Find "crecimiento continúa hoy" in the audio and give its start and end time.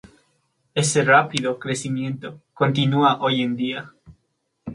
1.59-3.43